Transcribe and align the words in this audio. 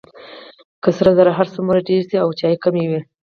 که 0.83 0.89
سره 0.97 1.11
زر 1.17 1.27
هر 1.37 1.47
څومره 1.55 1.85
ډیر 1.89 2.01
شي 2.09 2.17
او 2.23 2.29
چای 2.39 2.55
کم 2.63 2.75
وي. 2.89 3.01